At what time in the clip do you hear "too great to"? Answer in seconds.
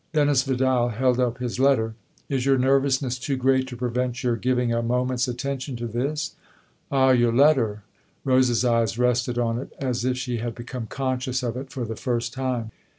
3.19-3.77